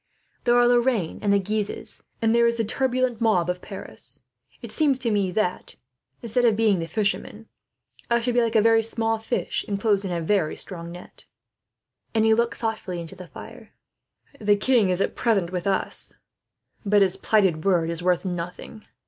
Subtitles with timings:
[0.45, 3.21] There are Lorraine and the Guises, there are the priests, and there is the turbulent
[3.21, 4.23] mob of Paris.
[4.63, 5.75] It seems to me that,
[6.23, 7.47] instead of being the fisherman,
[8.09, 11.25] I should be like a very small fish, enclosed in a very strong net."
[12.15, 13.73] And he looked thoughtfully into the fire.
[14.39, 16.15] "The king is, at present, with us;
[16.83, 18.83] but his plighted word is worth nothing."